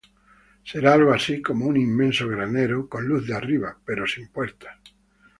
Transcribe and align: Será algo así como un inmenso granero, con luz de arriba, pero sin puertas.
Será 0.63 0.93
algo 0.93 1.13
así 1.13 1.43
como 1.43 1.67
un 1.67 1.77
inmenso 1.77 2.27
granero, 2.27 2.89
con 2.89 3.07
luz 3.07 3.27
de 3.27 3.35
arriba, 3.35 3.77
pero 3.85 4.07
sin 4.07 4.29
puertas. 4.29 4.79